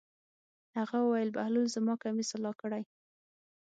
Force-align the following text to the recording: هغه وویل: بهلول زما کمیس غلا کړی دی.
هغه 0.77 0.97
وویل: 1.01 1.29
بهلول 1.35 1.67
زما 1.75 1.93
کمیس 2.03 2.29
غلا 2.37 2.51
کړی 2.61 2.81
دی. 2.87 2.93